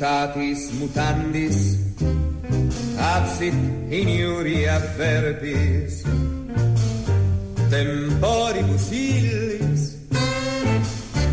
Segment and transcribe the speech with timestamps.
[0.00, 1.76] mutatis mutandis,
[2.96, 3.52] absit
[3.92, 6.00] in iuria verbis,
[7.68, 9.82] temporibus illis,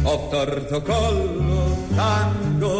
[0.04, 1.64] obtorto collo
[1.96, 2.77] tango,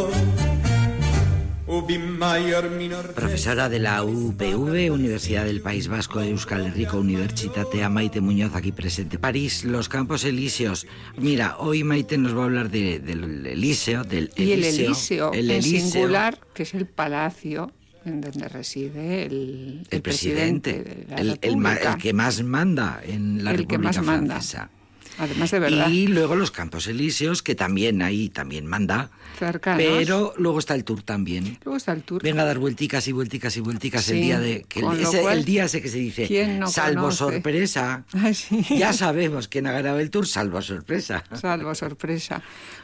[3.16, 8.72] Profesora de la UPV, Universidad del País Vasco de Euskal Herriko Universitatea, Maite Muñoz, aquí
[8.72, 9.20] presente.
[9.20, 10.88] París, los Campos Elíseos.
[11.18, 15.64] Mira, hoy Maite nos va a hablar del Elíseo, del Y el Elíseo, el en
[15.64, 17.72] singular, que es el palacio
[18.06, 21.40] en donde reside el, presidente, el,
[22.00, 24.70] que más manda en la República Francesa.
[25.20, 25.90] Además de verdad.
[25.90, 29.10] Y luego los Campos Elíseos, que también ahí también manda.
[29.64, 31.58] Pero luego está el tour también.
[31.64, 32.22] Luego está el tour.
[32.24, 34.64] Venga a dar vuelticas y vuelticas y vuelticas el día de...
[34.68, 38.06] Que el, día ese que se dice, salvo sorpresa.
[38.70, 41.24] Ya sabemos quién ha ganado el tour, salvo sorpresa.
[41.34, 42.42] Salvo sorpresa.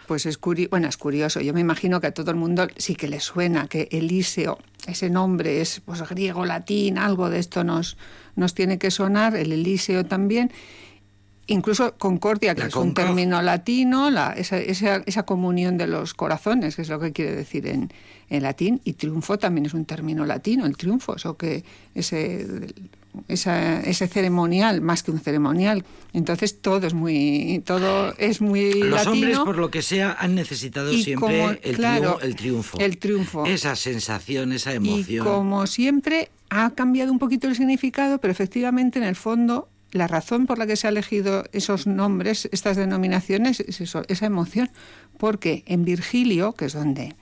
[0.08, 1.42] Pues es curioso, bueno, es curioso.
[1.42, 5.10] Yo me imagino que a todo el mundo sí que le suena que Elíseo, ese
[5.10, 7.98] nombre es pues griego, latín, algo de esto nos,
[8.36, 10.52] nos tiene que sonar, el Elíseo también
[11.48, 16.90] incluso concordia, que es un término latino, esa, esa, comunión de los corazones, que es
[16.90, 17.92] lo que quiere decir en,
[18.30, 21.64] en, latín, y triunfo también es un término latino, el triunfo, eso que
[21.96, 22.46] ese,
[23.28, 25.84] ese ceremonial, más que un ceremonial.
[26.14, 30.94] Entonces todo es muy, todo es muy Los hombres, por lo que sea, han necesitado
[30.94, 33.46] siempre el, triunfo, el triunfo.
[33.46, 35.26] Esa sensación, esa emoción.
[35.26, 40.08] Y como siempre ha cambiado un poquito el significado, pero efectivamente en el fondo la
[40.08, 44.70] razón por la que se ha elegido esos nombres, estas denominaciones, es eso, esa emoción.
[45.18, 47.16] Porque en Virgilio, que es donde,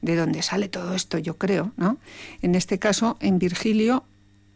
[0.00, 1.98] de donde sale todo esto, yo creo, ¿no?
[2.40, 4.04] En este caso, en Virgilio,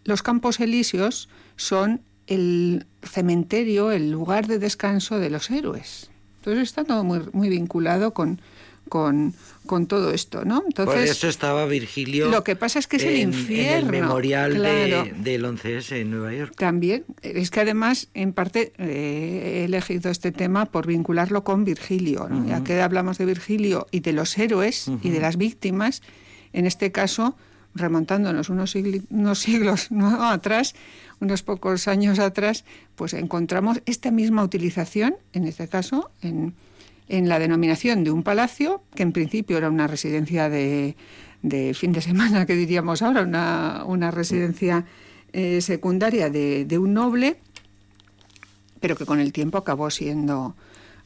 [0.04, 6.10] los campos elíseos son el cementerio, el lugar de descanso de los héroes.
[6.38, 8.40] Entonces está todo muy, muy vinculado con,
[8.88, 9.34] con,
[9.66, 10.62] con todo esto, ¿no?
[10.66, 12.28] Entonces, Por eso estaba Virgilio.
[12.30, 13.88] Lo que pasa es que es el infierno.
[13.88, 14.62] En el memorial
[15.22, 16.54] del 11S en Nueva York.
[16.56, 17.04] También.
[17.22, 22.28] Es que además, en parte, eh, he elegido este tema por vincularlo con Virgilio.
[22.46, 26.02] Ya que hablamos de Virgilio y de los héroes y de las víctimas,
[26.52, 27.36] en este caso,
[27.74, 28.74] remontándonos unos,
[29.10, 29.88] unos siglos
[30.20, 30.74] atrás,
[31.20, 36.54] unos pocos años atrás, pues encontramos esta misma utilización, en este caso, en
[37.08, 40.96] en la denominación de un palacio, que en principio era una residencia de,
[41.42, 44.84] de fin de semana, que diríamos ahora, una, una residencia
[45.32, 47.38] eh, secundaria de, de, un noble,
[48.80, 50.54] pero que con el tiempo acabó siendo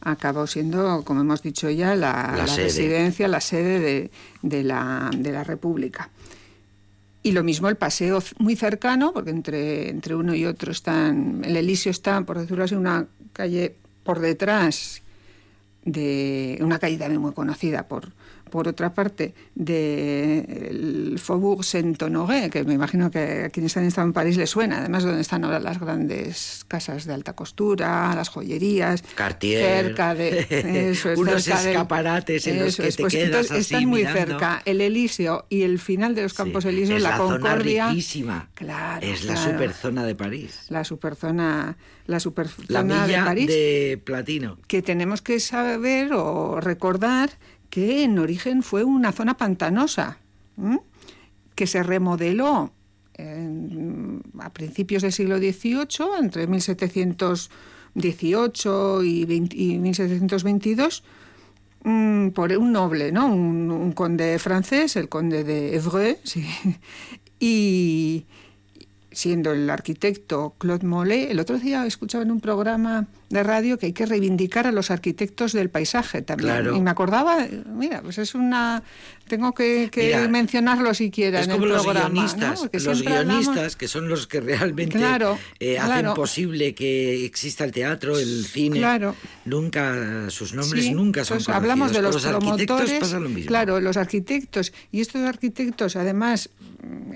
[0.03, 4.11] acabó siendo, como hemos dicho ya, la, la, residencia, la sede de,
[4.41, 6.09] de, la, de la República.
[7.23, 11.55] Y lo mismo el paseo muy cercano, porque entre, entre uno y otro están, el
[11.55, 15.03] Elíseo está, por decirlo así, una calle por detrás
[15.85, 18.09] de una calle también muy conocida por,
[18.51, 24.13] por otra parte, del Faubourg Saint-Honoré, que me imagino que a quienes han estado en
[24.13, 29.03] París les suena, además donde están ahora las grandes casas de alta costura, las joyerías,
[29.15, 34.63] Cartier, cerca de unos escaparates en los que te pues quedas así Están muy cerca,
[34.65, 37.85] el Elíseo y el final de los Campos Elíseos, la, Concordia.
[37.85, 38.51] Zona riquísima.
[38.55, 40.67] Claro, es la superzona de París.
[40.69, 43.47] La superzona, la superzona la de París.
[43.49, 44.59] de platino.
[44.67, 47.31] Que tenemos que saber o recordar
[47.71, 50.19] que en origen fue una zona pantanosa,
[51.55, 52.73] que se remodeló
[54.39, 61.03] a principios del siglo XVIII, entre 1718 y, 1722,
[61.85, 63.27] mm, por un noble, ¿no?
[63.27, 66.19] Un, conde francés, el conde de Evreux,
[67.41, 68.27] y,
[69.13, 73.87] siendo el arquitecto Claude Mollet, el otro día escuchaba en un programa de radio que
[73.87, 76.75] hay que reivindicar a los arquitectos del paisaje también.
[76.75, 78.83] Y me acordaba, mira, pues es una...
[79.29, 79.89] Tengo que,
[80.29, 82.09] mencionarlo siquiera en el los programa.
[82.09, 84.99] Guionistas, Los guionistas, que son los que realmente
[85.61, 88.81] eh, hacen posible que exista el teatro, el cine.
[89.45, 91.57] Nunca, sus nombres nunca son conocidos.
[91.57, 93.47] Hablamos de los, arquitectos pasa lo mismo.
[93.47, 94.73] Claro, los arquitectos.
[94.91, 96.51] Y estos arquitectos, además,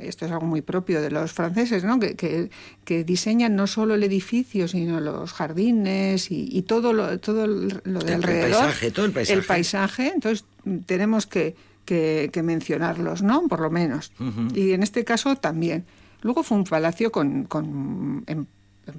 [0.00, 1.98] esto es algo muy propio de los franceses, ¿no?
[1.98, 2.50] que,
[2.84, 8.14] que diseñan no solo el edificio, sino los jardines, y, todo lo, todo lo de
[8.14, 8.46] alrededor.
[8.46, 9.38] El paisaje, todo el paisaje.
[9.38, 10.44] El paisaje, entonces
[10.86, 13.48] tenemos que, que, mencionarlos, ¿no?
[13.48, 14.12] Por lo menos.
[14.54, 15.84] Y en este caso también.
[16.20, 18.46] Luego fue un palacio con, con en,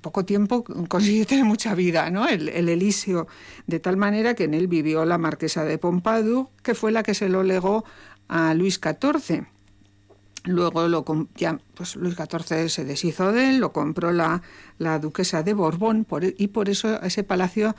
[0.01, 2.27] poco tiempo consiguió tener mucha vida, ¿no?
[2.27, 3.27] El, el, Elíseo,
[3.68, 7.13] de tal manera que en él vivió la marquesa de Pompadour, que fue la que
[7.13, 7.83] se lo legó
[8.27, 9.45] a Luis XIV.
[10.45, 11.03] Luego lo,
[11.36, 14.42] ya, pues Luis XIV se deshizo de él, lo compró la,
[14.77, 17.75] la duquesa de Borbón por, e, y por eso ese palacio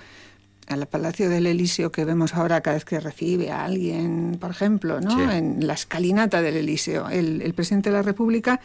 [0.67, 5.01] al Palacio del Elíseo que vemos ahora cada vez que recibe a alguien, por ejemplo,
[5.01, 5.31] ¿no?
[5.31, 7.09] en la escalinata del Elíseo.
[7.09, 8.61] El, el, presidente de la República,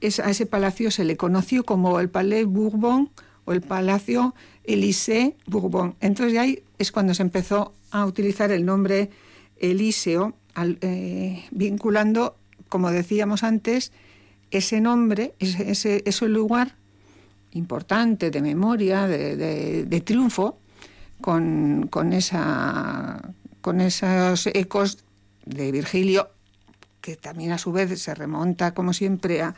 [0.00, 3.10] es, a ese palacio se le conoció como el Palais Bourbon
[3.44, 4.34] o el Palacio
[4.64, 5.94] Élysée Bourbon.
[6.00, 9.10] Entonces ahí es cuando se empezó a utilizar el nombre
[9.58, 12.36] Elíseo, al, eh, vinculando,
[12.74, 13.92] como decíamos antes,
[14.50, 16.74] ese nombre, ese, ese, lugar
[17.52, 20.58] importante de memoria, de, de, de triunfo,
[21.20, 25.04] con, con, esa, con esos ecos
[25.46, 26.30] de Virgilio,
[27.00, 29.54] que también a su vez se remonta, como siempre, a,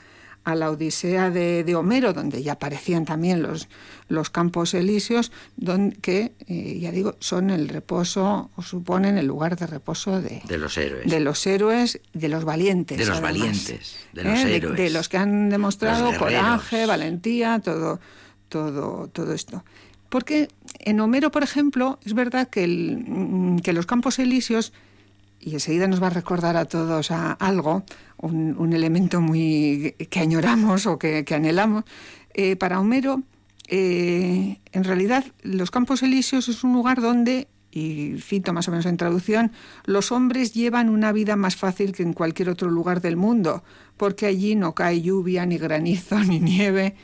[0.46, 3.68] a la Odisea de, de, Homero, donde ya aparecían también los,
[4.08, 9.56] los campos elíseos, donde, que, eh, ya digo, son el reposo, o suponen el lugar
[9.56, 11.10] de reposo de, de los héroes.
[11.10, 12.96] De los héroes, de los valientes.
[12.96, 14.56] De los además, valientes, de los ¿eh?
[14.56, 14.76] héroes.
[14.76, 17.98] De, de, los que han demostrado coraje, valentía, todo,
[18.48, 19.64] todo, todo esto.
[20.08, 20.46] Porque
[20.78, 24.72] en Homero, por ejemplo, es verdad que, el, que los campos elíseos
[25.46, 27.84] y enseguida nos va a recordar a todos a algo,
[28.18, 31.84] un, elemento muy que añoramos o que, que anhelamos.
[32.34, 33.22] Eh, para Homero,
[33.68, 38.86] eh, en realidad, los Campos Elíseos es un lugar donde, y cito más o menos
[38.86, 39.52] en traducción,
[39.84, 43.62] los hombres llevan una vida más fácil que en cualquier otro lugar del mundo,
[43.96, 46.96] porque allí no cae lluvia, ni granizo, ni nieve.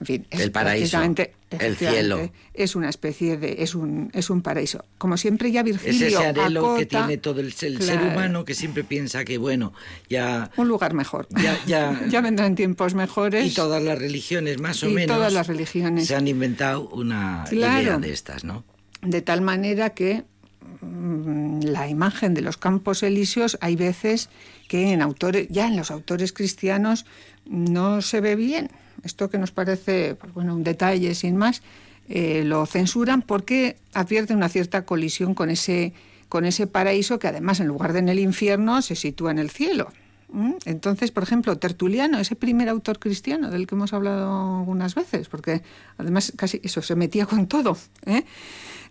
[0.00, 2.30] En fin, es el paraíso, el cielo.
[2.54, 3.62] Es una especie de.
[3.62, 4.82] Es un, es un paraíso.
[4.96, 6.06] Como siempre, ya Virgilio.
[6.06, 9.26] Es ese anhelo acota, que tiene todo el, el claro, ser humano que siempre piensa
[9.26, 9.74] que, bueno,
[10.08, 10.50] ya.
[10.56, 11.28] Un lugar mejor.
[11.42, 13.46] Ya, ya, ya vendrán tiempos mejores.
[13.46, 15.14] Y todas las religiones, más o y menos.
[15.14, 16.06] Todas las religiones.
[16.06, 18.64] Se han inventado una claro, idea de estas, ¿no?
[19.02, 20.24] De tal manera que
[20.82, 24.30] la imagen de los campos elíseos hay veces
[24.68, 27.04] que en autores, ya en los autores cristianos,
[27.46, 28.70] no se ve bien
[29.04, 31.62] esto que nos parece pues bueno, un detalle sin más,
[32.08, 35.92] eh, lo censuran porque advierte una cierta colisión con ese,
[36.28, 39.50] con ese paraíso que además en lugar de en el infierno se sitúa en el
[39.50, 39.92] cielo.
[40.32, 40.54] ¿Mm?
[40.64, 45.62] Entonces, por ejemplo, Tertuliano, ese primer autor cristiano del que hemos hablado algunas veces, porque
[45.98, 48.24] además casi eso se metía con todo, ¿eh?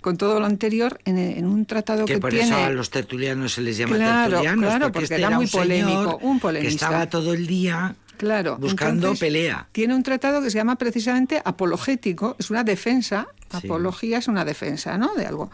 [0.01, 2.47] con todo lo anterior en, en un tratado que, que por tiene...
[2.47, 5.35] eso a los tertulianos se les llama claro, tertulianos, claro, porque, porque este era, era
[5.35, 6.69] muy un polémico, un polemista.
[6.69, 9.69] que estaba todo el día Claro, buscando entonces, pelea.
[9.71, 13.65] Tiene un tratado que se llama precisamente apologético, es una defensa, sí.
[13.65, 15.13] apología es una defensa, ¿no?
[15.15, 15.49] De algo.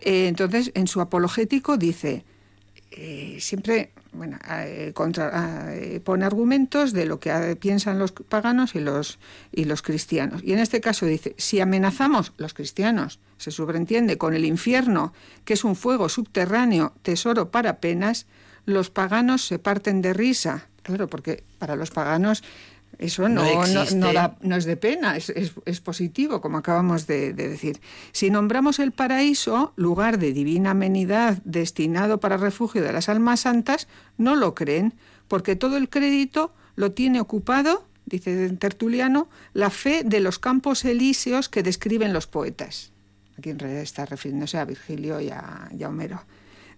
[0.00, 2.24] Eh, entonces, en su apologético dice,
[2.90, 5.72] eh, siempre, bueno, eh, contra,
[6.04, 9.18] pone argumentos de lo que piensan los paganos y los,
[9.52, 10.42] y los cristianos.
[10.44, 15.12] Y en este caso dice, si amenazamos los cristianos, se sobreentiende, con el infierno,
[15.44, 18.26] que es un fuego subterráneo, tesoro para penas,
[18.64, 22.42] los paganos se parten de risa Claro, porque para los paganos
[22.98, 27.32] eso no, no, da, no es de pena, es, es, es positivo, como acabamos de,
[27.32, 27.80] de, decir.
[28.10, 33.86] Si nombramos el paraíso, lugar de divina amenidad destinado para refugio de las almas santas,
[34.16, 34.94] no lo creen,
[35.28, 41.48] porque todo el crédito lo tiene ocupado, dice Tertuliano, la fe de los campos elíseos
[41.48, 42.90] que describen los poetas.
[43.38, 46.22] Aquí en realidad está refiriéndose a Virgilio y a, y a Homero.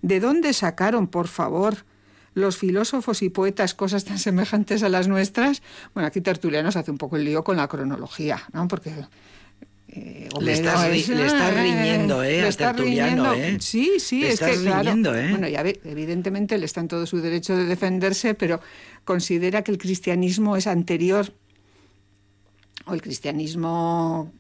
[0.03, 1.85] ¿De dónde sacaron, por favor,
[2.35, 5.63] los filósofos y poetas cosas tan semejantes a las nuestras,
[5.95, 8.69] bueno, aquí Tertuliano se hace un poco el lío con la cronología, ¿no?
[8.69, 8.93] Porque
[9.89, 12.43] eh, le, estás, es, le estás riñendo, ¿eh?
[12.43, 13.57] Le a Tertuliano, ¿eh?
[13.61, 15.31] Sí, sí, le es estás que claro, riñendo, ¿eh?
[15.31, 18.61] bueno, ya ve, evidentemente le está en todo su derecho de defenderse, pero
[19.05, 21.33] considera que el cristianismo es anterior
[22.87, 24.33] o el cristianismo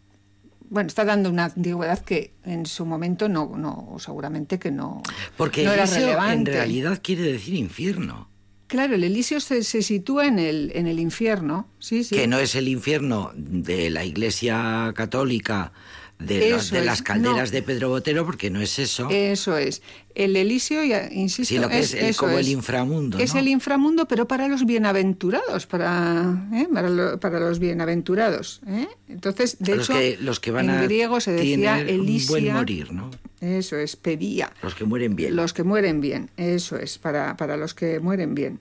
[0.70, 5.02] bueno, está dando una antigüedad que en su momento no, no seguramente que no,
[5.36, 6.52] Porque no era relevante.
[6.52, 8.30] en realidad quiere decir infierno.
[8.68, 12.14] Claro, el Elíseo se, se, sitúa en el, en el infierno, sí, sí.
[12.14, 15.72] Que no es el infierno de la Iglesia Católica,
[16.20, 17.54] de, de las calderas no.
[17.54, 19.08] de Pedro Botero, porque no es eso.
[19.10, 19.82] Eso es.
[20.14, 22.46] El Elíseo, insisto, sí, lo que es, es el, como es.
[22.46, 23.18] el inframundo.
[23.18, 23.40] Es ¿no?
[23.40, 26.68] el inframundo, pero para los bienaventurados, para, ¿eh?
[26.72, 28.60] para, lo, para, los bienaventurados.
[28.66, 28.88] ¿eh?
[29.08, 32.36] Entonces, de los hecho, que, los que van en griego se decía Elísia.
[32.36, 33.10] Un buen morir, ¿no?
[33.40, 34.52] Eso es, pedía.
[34.62, 35.34] Los que mueren bien.
[35.34, 38.60] Los que mueren bien, eso es, para, para los que mueren bien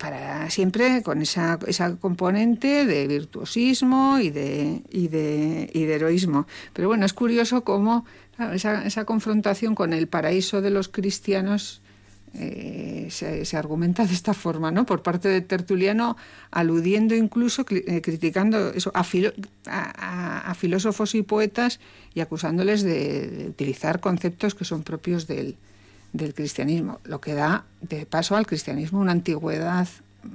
[0.00, 6.46] para siempre con esa, esa componente de virtuosismo y de, y, de, y de heroísmo.
[6.72, 8.06] Pero bueno, es curioso cómo
[8.54, 11.82] esa, esa, confrontación con el paraíso de los cristianos
[12.32, 14.86] eh, se, argumenta de esta forma, ¿no?
[14.86, 16.16] Por parte de Tertuliano,
[16.50, 21.78] aludiendo incluso, eh, criticando eso, a, filósofos y poetas
[22.14, 25.56] y acusándoles de, de utilizar conceptos que son propios del,
[26.12, 29.88] del cristianismo, lo que da de paso al cristianismo una antigüedad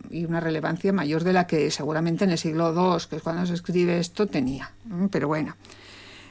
[0.09, 3.45] y una relevancia mayor de la que seguramente en el siglo II, que es cuando
[3.45, 4.71] se escribe esto, tenía.
[5.11, 5.55] Pero bueno,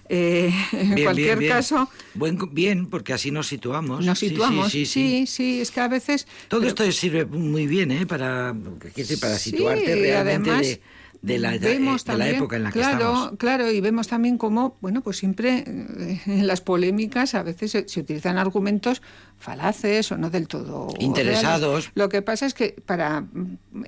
[0.08, 1.52] Eh, en Bien, cualquier bien, bien.
[1.52, 4.04] caso, Buen, bien, porque así nos situamos.
[4.04, 4.70] nos Sí, sí, situamos.
[4.72, 6.26] Sí, sí, sí, es que a veces...
[6.48, 8.04] Todo pero- esto sirve muy bien, ¿eh?
[8.06, 8.54] Para,
[9.20, 10.82] para situarte realmente además, de,
[11.24, 13.32] de la, vemos de la también- época en la que claro, estamos.
[13.38, 17.88] Claro, y vemos también cómo, bueno, pues siempre eh, en las polémicas a veces se,
[17.88, 19.00] se utilizan argumentos
[19.38, 21.84] falaces o no del todo Interesados.
[21.84, 21.90] reales.
[21.94, 23.24] Lo que pasa es que para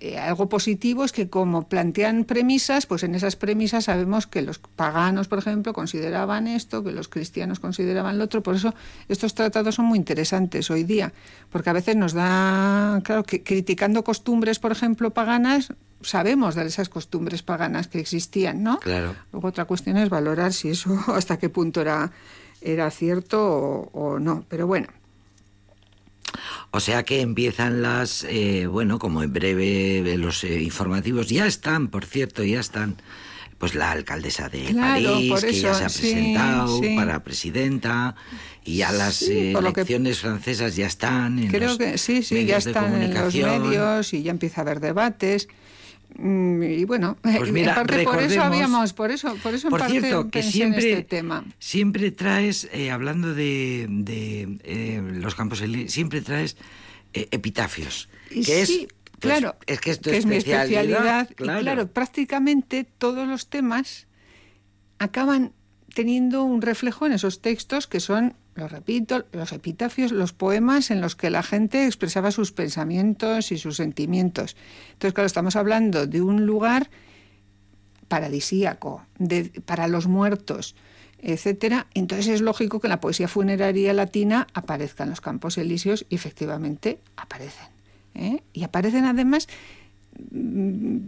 [0.00, 4.59] eh, algo positivo es que como plantean premisas, pues en esas premisas sabemos que los
[4.59, 8.43] paganos, por ejemplo, consideraban esto, que los cristianos consideraban lo otro.
[8.43, 8.75] Por eso
[9.09, 11.12] estos tratados son muy interesantes hoy día,
[11.50, 15.73] porque a veces nos da, claro, que criticando costumbres, por ejemplo, paganas,
[16.03, 18.79] sabemos de esas costumbres paganas que existían, ¿no?
[18.81, 19.15] Claro.
[19.33, 22.12] Luego otra cuestión es valorar si eso hasta qué punto era,
[22.61, 24.45] era cierto o, o no.
[24.49, 24.88] Pero bueno,
[26.71, 31.47] O sea que empiezan las, eh, bueno, como en breve eh, los eh, informativos ya
[31.47, 32.97] están, por cierto, ya están.
[33.59, 36.95] Pues la alcaldesa de Claro, París, que ya se ha presentado sí.
[36.95, 38.15] para presidenta,
[38.67, 41.38] y ya las Sí, eh, que- elecciones francesas ya están.
[41.38, 44.62] En creo los que sí, sí, ya están en los medios y ya empieza a
[44.62, 45.49] haber debates.
[46.18, 49.70] Mm, Y bueno, Pues mira, en parte por eso habíamos, por eso, por eso en
[49.70, 51.44] Por parte cierto, que siempre, en este tema.
[51.58, 56.56] siempre traes, eh, hablando de, de, eh, los campos siempre traes
[57.12, 58.08] eh, epitafios.
[58.30, 58.88] Que es, sí,
[59.20, 61.28] pues, claro, es que es que es mi especialidad.
[61.30, 64.06] Y claro, prácticamente todos los temas
[64.99, 65.52] acaban
[65.94, 71.00] teniendo un reflejo en esos textos que son, lo repito, los epitafios, los poemas en
[71.00, 74.56] los que la gente expresaba sus pensamientos y sus sentimientos.
[74.92, 76.90] Entonces, claro, estamos hablando de un lugar
[78.08, 79.04] paradisíaco,
[79.64, 80.75] para los muertos,
[81.20, 81.86] etcétera.
[81.94, 87.00] Entonces es lógico que en la poesía funeraria latina aparezcan los campos elíseos y efectivamente
[87.16, 87.68] aparecen.
[88.14, 88.42] ¿eh?
[88.52, 89.48] Y aparecen además
[90.30, 90.98] mm,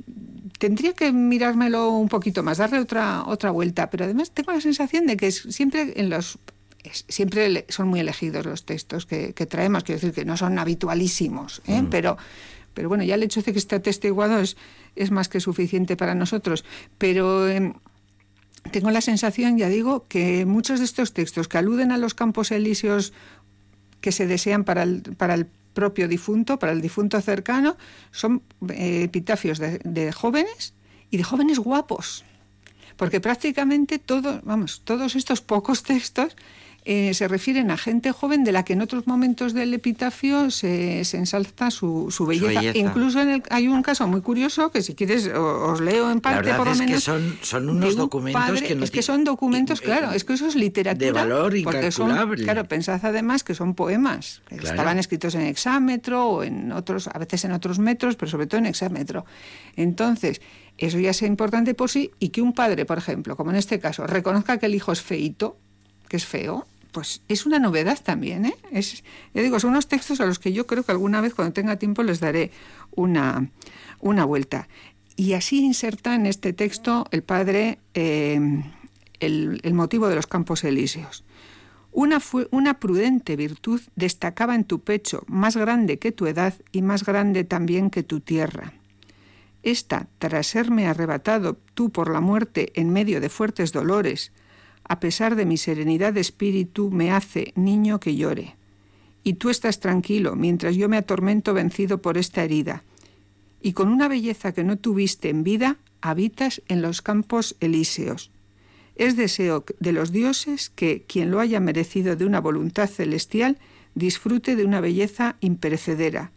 [0.58, 5.06] tendría que mirármelo un poquito más, darle otra otra vuelta, pero además tengo la sensación
[5.06, 6.38] de que siempre en los
[6.90, 10.59] es- siempre son muy elegidos los textos que, que traemos, quiero decir que no son
[10.59, 11.83] habitualísimos, ¿eh?
[11.90, 12.16] pero
[12.75, 14.57] pero bueno, ya el hecho de que esté atestiguado es,
[14.95, 16.64] es más que suficiente para nosotros.
[16.97, 17.73] Pero em,
[18.71, 22.52] tengo la sensación, ya digo, que muchos de estos textos que aluden a los campos
[22.52, 23.12] elíseos
[24.00, 27.76] que se desean para el, para el propio difunto, para el difunto cercano,
[28.12, 30.75] son eh, epitafios de, de jóvenes
[31.11, 32.25] y de jóvenes guapos.
[32.97, 36.37] Porque prácticamente todo, vamos, todos estos pocos textos
[36.85, 41.04] eh, se refieren a gente joven de la que en otros momentos del epitafio se,
[41.04, 42.61] se ensalza su, su belleza.
[42.61, 42.78] belleza.
[42.78, 46.54] Incluso en el- hay un caso muy curioso que si quieres os leo en parte
[46.54, 47.04] por lo es que menos.
[47.04, 50.32] son- son unos un documentos padre- que no es que son documentos, claro, es que
[50.32, 51.06] eso es literatura.
[51.06, 52.44] de valor porque son- incalculable.
[52.44, 54.40] claro, pensad además que son poemas.
[54.49, 54.75] que Claro.
[54.76, 58.58] Estaban escritos en hexámetro o en otros, a veces en otros metros, pero sobre todo
[58.61, 59.26] en hexámetro.
[59.76, 60.40] Entonces,
[60.76, 63.78] eso ya es importante por sí y que un padre, por ejemplo, como en este
[63.78, 65.58] caso, reconozca que el hijo es feito,
[66.08, 68.56] que es feo, pues es una novedad también, ¿eh?
[68.72, 71.76] Es, digo, son unos textos a los que yo creo que alguna vez cuando tenga
[71.76, 72.50] tiempo les daré
[72.92, 73.50] una,
[74.00, 74.68] una vuelta.
[75.14, 78.40] Y así inserta en este texto el padre eh,
[79.20, 81.24] el, el motivo de los campos elíseos.
[81.90, 86.82] Una, fu- una prudente virtud destacaba en tu pecho, más grande que tu edad y
[86.82, 88.72] más grande también que tu tierra.
[89.64, 94.32] Esta, tras serme arrebatado tú por la muerte en medio de fuertes dolores,
[94.88, 98.57] a pesar de mi serenidad de espíritu, me hace niño que llore.
[99.23, 102.83] Y tú estás tranquilo, mientras yo me atormento vencido por esta herida.
[103.61, 108.30] Y con una belleza que no tuviste en vida, habitas en los campos elíseos.
[108.97, 113.59] Es deseo de los dioses que quien lo haya merecido de una voluntad celestial
[113.95, 116.33] disfrute de una belleza imperecedera.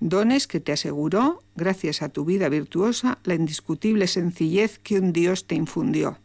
[0.00, 5.46] Dones que te aseguró, gracias a tu vida virtuosa, la indiscutible sencillez que un dios
[5.46, 6.18] te infundió.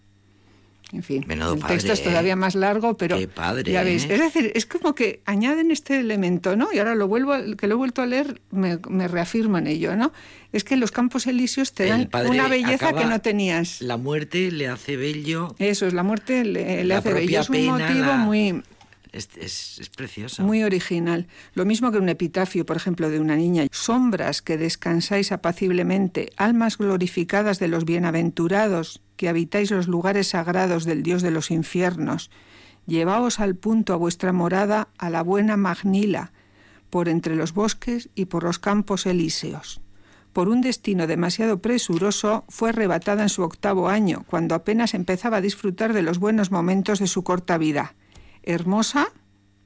[0.91, 2.03] En fin, Menudo el padre, texto es ¿eh?
[2.05, 4.05] todavía más largo, pero Qué padre, ya veis.
[4.05, 4.15] ¿eh?
[4.15, 6.69] Es decir, es como que añaden este elemento, ¿no?
[6.73, 9.67] Y ahora lo vuelvo, a- que lo he vuelto a leer, me, me reafirmo en
[9.67, 10.11] ello, ¿no?
[10.51, 13.81] Es que los campos elíseos te dan una belleza que no tenías.
[13.81, 15.55] La muerte le hace bello.
[15.59, 17.39] Eso es, la muerte le, hace bello.
[17.41, 18.63] Es un pena, motivo la- muy,
[19.11, 20.43] Es, precioso.
[20.43, 21.27] muy original.
[21.53, 23.65] Lo mismo que un epitafio, por ejemplo, de una niña.
[23.71, 31.03] Sombras que descansáis apaciblemente, almas glorificadas de los bienaventurados, que habitáis los lugares sagrados del
[31.03, 32.29] Dios de los infiernos.
[32.85, 36.31] Llevaos al punto a vuestra morada a la buena Magnila,
[36.89, 39.81] por entre los bosques y por los campos elíseos.
[40.33, 45.41] Por un destino demasiado presuroso, fue arrebatada en su octavo año, cuando apenas empezaba a
[45.41, 47.95] disfrutar de los buenos momentos de su corta vida.
[48.53, 49.07] Hermosa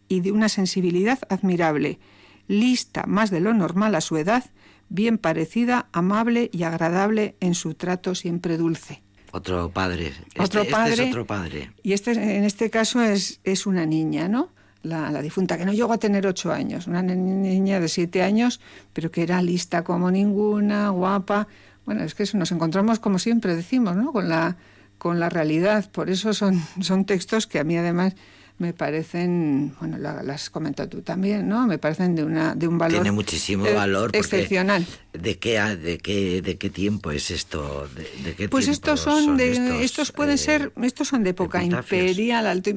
[0.08, 2.00] y de una sensibilidad admirable,
[2.48, 4.44] lista más de lo normal a su edad,
[4.90, 9.02] bien parecida, amable y agradable en su trato siempre dulce.
[9.32, 10.08] Otro padre.
[10.08, 10.94] Este- otro este padre.
[10.94, 11.72] es otro padre.
[11.82, 14.50] Y este, en este caso es, es una niña, ¿no?
[14.84, 18.22] La, la difunta, que no llegó a tener ocho años, una ni- niña de siete
[18.22, 18.60] años,
[18.92, 21.48] pero que era lista como ninguna, guapa.
[21.86, 24.12] Bueno, es que eso, nos encontramos, como siempre decimos, ¿no?
[24.12, 24.58] Con la,
[24.98, 25.90] con la realidad.
[25.90, 28.16] Por eso son, son textos que a mí además
[28.64, 31.68] me parecen, bueno, la- las has comentado tú también, ¿no?
[31.68, 34.12] Me parecen de, una, de un valor Tiene muchísimo eh, valor.
[34.14, 34.86] excepcional.
[35.12, 37.88] ¿de qué, de, qué, ¿De qué tiempo es esto?
[37.96, 41.32] ¿De, de qué Pues estos son de, estos, estos, pueden eh, ser, estos son de
[41.32, 42.02] época epitafios?
[42.10, 42.72] imperial, alto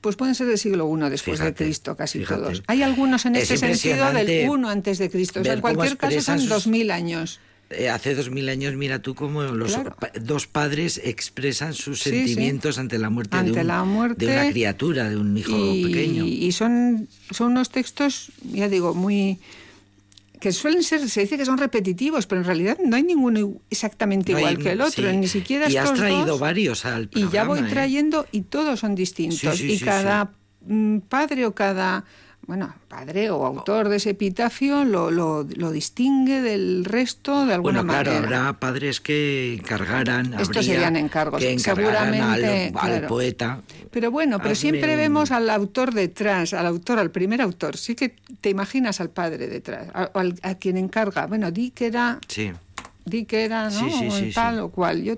[0.00, 2.40] pues pueden ser del siglo I después de Cristo, casi fíjate.
[2.40, 2.62] todos.
[2.68, 5.40] Hay algunos en Es este sentido del impresionante 1 antes de Cristo.
[5.40, 7.40] O sea, en cualquier caso son sus- 2000 años.
[7.74, 9.96] Eh, hace dos mil años, mira tú cómo los Claro.
[9.98, 12.16] pa- dos padres expresan sus Sí, sí.
[12.18, 15.56] sentimientos ante la muerte, Ante de, un- la muerte de una criatura, de un hijo
[15.74, 16.24] y, pequeño.
[16.24, 19.38] y son, son unos textos, ya digo, muy
[20.40, 24.32] que suelen ser, se dice que son repetitivos, pero en realidad no hay ninguno exactamente
[24.32, 25.16] No hay- igual que el otro, sí.
[25.16, 26.40] ni siquiera Y has estos traído dos.
[26.40, 27.70] varios al Y ya voy programa, ¿eh?
[27.70, 29.60] trayendo y todos son distintos.
[29.60, 30.32] Y cada
[30.66, 32.04] mm, padre o cada,
[32.46, 37.82] bueno, padre o autor de ese epitafio lo, lo, lo distingue del resto de alguna
[37.82, 38.38] Bueno, claro, manera.
[38.48, 40.34] habrá padres que encargaran.
[40.34, 43.08] Estos serían encargos, Que encargaran seguramente, al claro.
[43.08, 43.60] poeta.
[43.90, 47.76] Pero bueno, pero siempre un- vemos al autor detrás, al autor, al primer autor.
[47.76, 51.26] Sí que te imaginas al padre detrás, a, al- a quien encarga.
[51.26, 52.50] Bueno, di que era, Sí.
[53.04, 53.78] di que era, ¿no?
[53.78, 55.02] Sí, sí, O sí, tal o cual.
[55.02, 55.14] Yo,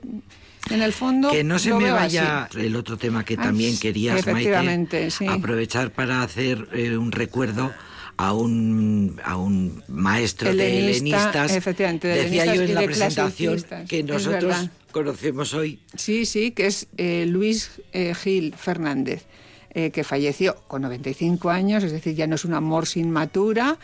[0.71, 2.61] en el fondo, Que no se me vaya así.
[2.61, 5.27] el otro tema que Ah, también sí, querías, Maite, sí.
[5.27, 7.73] aprovechar para hacer eh, un recuerdo
[8.17, 11.53] a un, a un maestro de Helenista, helenistas.
[11.57, 15.81] efectivamente, de Decía yo en la de presentación que nosotros conocemos hoy.
[15.97, 19.25] Sí, sí, que es eh, Luis eh, Gil Fernández,
[19.71, 23.79] eh, que falleció con 95 años, es decir, ya no es un amor sin matura,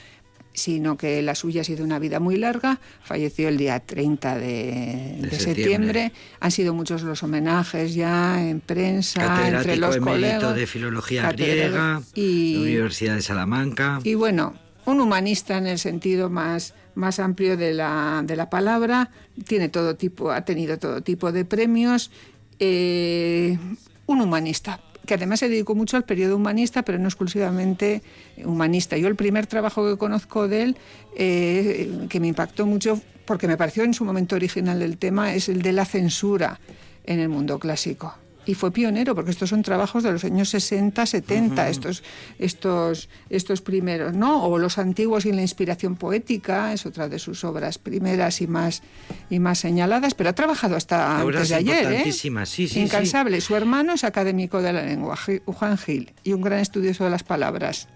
[0.52, 2.80] sino que la suya ha sido una vida muy larga.
[3.04, 5.38] Falleció el día 30 de, De de septiembre.
[5.38, 6.12] septiembre.
[6.40, 10.54] Han sido muchos los homenajes ya en prensa, entre los colegas.
[10.54, 11.30] de Filología.
[11.32, 14.00] Griega, Y- Universidad de Salamanca.
[14.04, 14.54] y bueno,
[14.86, 19.10] un humanista en el sentido más, más amplio de la, de la palabra,
[19.46, 22.10] tiene todo tipo, ha tenido todo tipo de premios,
[22.58, 23.56] eh,
[24.06, 28.00] un humanista que además se dedicó mucho al periodo humanista, pero no exclusivamente
[28.44, 28.96] humanista.
[28.96, 30.76] Yo el primer trabajo que conozco de él,
[31.16, 35.48] eh, que me impactó mucho, porque me pareció en su momento original del tema, es
[35.48, 36.60] el de la censura
[37.02, 38.14] en el mundo clásico.
[38.46, 42.02] Y fue pionero, porque estos son trabajos de los años 60, 70, estos,
[42.38, 44.44] estos, estos primeros, ¿no?
[44.44, 48.82] O los antiguos y la inspiración poética, es otra de sus obras primeras y más,
[49.28, 52.12] y más señaladas, pero ha trabajado hasta Obras antes de ayer, ¿eh?
[52.12, 52.80] sí, sí, sí.
[52.80, 53.40] Incansable.
[53.40, 57.22] Su hermano es académico de la lengua, Juan Gil, y un gran estudioso de las
[57.22, 57.88] palabras.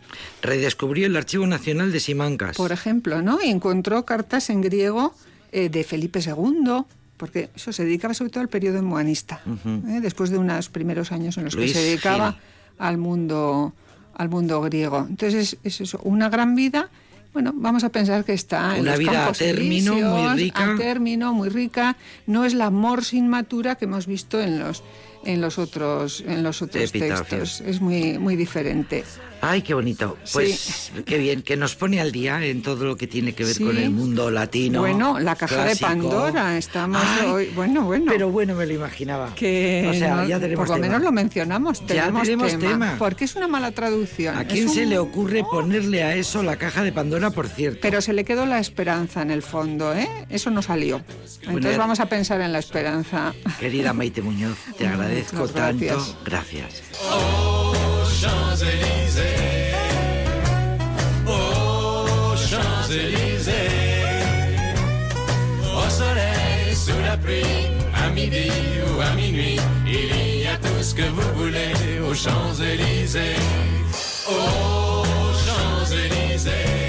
[0.42, 2.56] Redescubrió el Archivo Nacional de Simancas.
[2.56, 3.42] Por ejemplo, ¿no?
[3.42, 5.14] Y encontró cartas en griego
[5.52, 6.84] eh, de Felipe II,
[7.16, 10.00] porque eso se dedicaba sobre todo al periodo humanista, ¿eh?
[10.00, 12.40] después de unos primeros años en los Luis que se dedicaba Gil.
[12.78, 13.72] al mundo
[14.14, 15.06] al mundo griego.
[15.08, 16.88] Entonces es, es eso, una gran vida.
[17.32, 20.72] Bueno, vamos a pensar que está en Una los vida a campos término, muy rica.
[20.72, 21.96] A término, muy rica.
[22.26, 24.84] No es la amor sin matura que hemos visto en los
[25.24, 27.60] en los otros en los otros textos.
[27.60, 29.04] Es muy muy diferente.
[29.46, 30.16] Ay, qué bonito.
[30.32, 33.54] Pues qué bien, que nos pone al día en todo lo que tiene que ver
[33.54, 33.64] Sí.
[33.64, 34.80] con el mundo latino.
[34.80, 35.86] Bueno, la caja clásico.
[35.88, 37.46] de Pandora, estamos Ay, hoy.
[37.54, 38.06] Bueno, bueno.
[38.08, 39.34] Pero bueno, me lo imaginaba.
[39.34, 40.86] que o sea, no- ya tenemos por lo tema.
[40.88, 41.80] menos lo mencionamos.
[41.80, 42.94] Ya Tenemos, tenemos tema, tema.
[42.98, 44.36] Porque es una mala traducción.
[44.36, 47.48] ¿A es quién se un- le ocurre ponerle a eso la caja de Pandora, por
[47.48, 47.80] cierto?
[47.82, 50.08] Pero se le quedó la esperanza en el fondo, ¿eh?
[50.30, 50.96] Eso no salió.
[51.42, 53.34] Entonces Bueno, vamos a pensar en la esperanza.
[53.60, 55.96] Querida Maite Muñoz, te agradezco gracias.
[55.96, 56.18] tanto.
[56.24, 56.82] Gracias.
[58.20, 58.83] Champs-Élysées.
[67.94, 68.50] à midi
[68.86, 73.36] ou à minuit, il y a tout ce que vous voulez aux Champs-Élysées.
[74.28, 75.04] Aux
[75.44, 76.83] Champs-Élysées.